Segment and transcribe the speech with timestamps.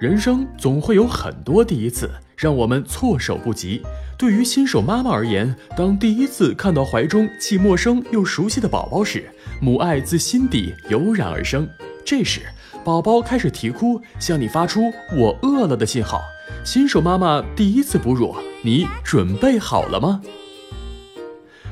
[0.00, 3.82] 人生总会有很多第一次，让我们措手不及。
[4.16, 11.68] 对于新手妈妈而言，当第一次看到怀中既陌生又熟悉的宝宝时，母爱自心底油然而生。
[12.02, 12.40] 这时，
[12.82, 16.22] 宝宝开始啼哭，向你发出“我饿了”的信号。
[16.64, 20.22] 新手妈妈第一次哺乳，你准备好了吗？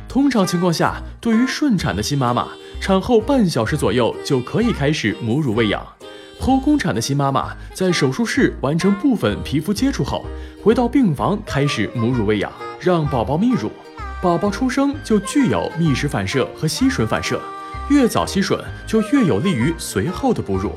[0.06, 5.82] 通常情况下，对于顺产的新妈妈，产后半小时左右就可以开始母乳喂养。
[6.40, 10.24] 剖宫产的新妈妈在手术室完成部分皮肤接触后，
[10.62, 13.70] 回到病房开始母乳喂养，让宝宝泌乳。
[14.22, 17.40] 宝宝出生就具有觅食反射和吸吮反射，
[17.90, 20.72] 越早吸吮就越有利于随后的哺乳。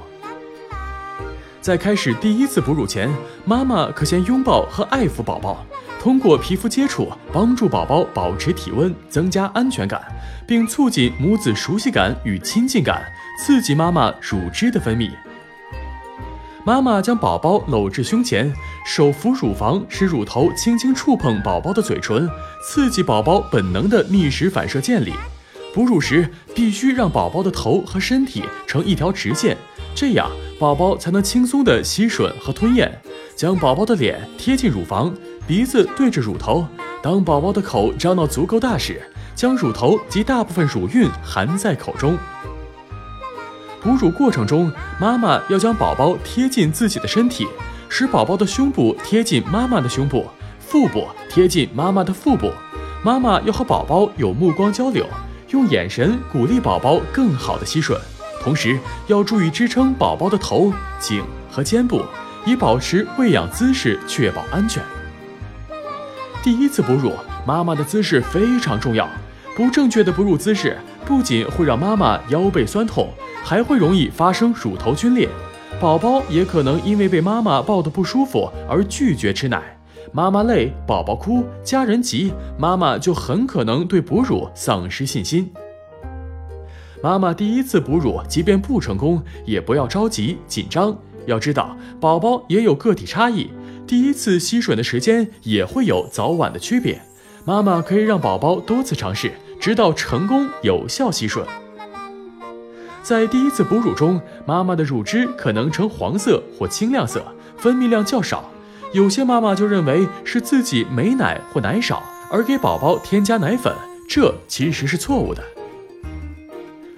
[1.62, 3.10] 在开始第一次哺乳前，
[3.46, 5.66] 妈妈可先拥抱和爱抚宝宝，
[6.00, 10.02] 通过皮肤接触帮助宝宝保持体温，增加安全感，
[10.48, 13.04] 并促进母子熟悉感与亲近感，
[13.40, 15.12] 刺激妈妈乳汁的分泌。
[16.64, 18.54] 妈妈将宝宝搂至胸前，
[18.86, 22.30] 手扶乳房，使乳头轻轻触碰宝宝的嘴唇，
[22.64, 25.12] 刺激宝宝本能的觅食反射建立。
[25.74, 29.58] 哺乳时必须让宝宝的头和身体成一条直线，
[29.96, 33.02] 这样宝宝才能轻松地吸吮和吞咽。
[33.36, 35.12] 将宝宝的脸贴近乳房，
[35.48, 36.68] 鼻子对着乳头。
[37.02, 39.02] 当宝宝的口张到足够大时，
[39.34, 42.16] 将乳头及大部分乳晕含在口中。
[43.82, 47.48] 哺乳过程中，妈妈要将宝宝贴近自己的身体，
[47.90, 50.28] 使宝宝的胸部贴近妈妈的胸部，
[50.60, 52.52] 腹部贴近妈妈的腹部。
[53.04, 55.04] 妈妈要和宝宝有目光交流，
[55.50, 57.98] 用眼神鼓励宝宝更好的吸吮，
[58.44, 62.04] 同时要注意支撑宝宝的头、颈和肩部，
[62.46, 64.84] 以保持喂养姿势，确保安全。
[66.44, 67.14] 第一次哺乳，
[67.48, 69.10] 妈妈的姿势非常重要，
[69.56, 70.78] 不正确的哺乳姿势
[71.12, 73.10] 不仅会让妈妈腰背酸痛。
[73.44, 75.28] 还会容易发生乳头皲裂，
[75.80, 79.78] 宝宝也可能因为被妈妈抱得不舒服而拒绝吃奶。
[80.14, 85.52] 妈妈累，宝宝哭，家人急，妈妈就很可能对哺乳丧失信心。
[87.04, 90.98] 妈妈第一次哺乳，即便不成功，也不要着急紧张。
[91.26, 93.50] 要知道，宝宝也有个体差异，
[93.86, 97.02] 第一次吸吮的时间也会有早晚的区别。
[97.44, 101.44] 妈妈可以让宝宝多次尝试，直到成功有效吸吮。
[103.02, 107.24] 在第一次哺乳中，妈妈的乳汁可能呈黄色或青亮色，
[107.58, 108.52] 分泌量较少。
[108.94, 113.74] 有些妈妈就认为是自己没奶或奶少，而给宝宝添加奶粉，
[114.08, 115.42] 这其实是错误的。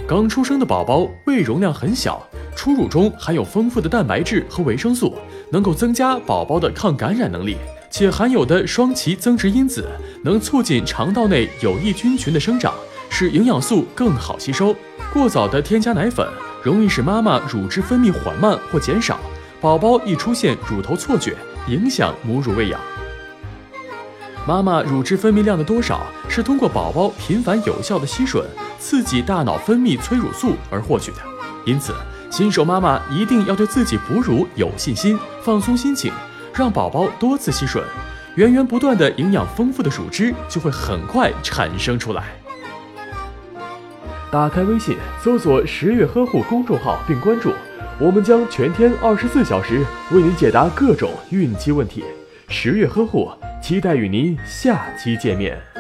[0.06, 2.22] 刚出生的宝宝胃容量很小，
[2.54, 5.16] 初乳中含有丰富的蛋白质和维生素，
[5.52, 7.56] 能够增加宝宝的抗感染能力，
[7.94, 9.88] 且含有的双歧增殖因子
[10.24, 12.74] 能促进肠道内有益菌群的生长。
[13.08, 14.76] 使营养素更好吸收。
[15.14, 16.28] 过早的添加奶粉，
[16.64, 19.20] 容易使妈妈乳汁分泌缓慢或减少，
[19.62, 21.38] 宝宝易出现乳头错觉，
[21.68, 22.82] 影响母乳喂养。
[24.48, 28.44] 妈妈乳汁分泌量的多少，是通过宝宝频繁有效的吸吮，
[28.80, 31.18] 刺激大脑分泌催乳素而获取的。
[31.66, 31.94] 因此，
[32.32, 36.12] 新手妈妈一定要对自己哺乳有信心，放松心情，
[36.54, 37.82] 让宝宝多次吸吮，
[38.36, 42.24] 源源不断的营养丰富的乳汁就会很快产生出来。
[44.32, 47.54] 打开微信，搜索“十月呵护”公众号并关注，
[48.00, 52.04] 我们将全天二十四小时为您解答各种孕期问题。
[52.48, 53.32] 十月呵护，
[53.62, 55.73] 期待与您下期见面。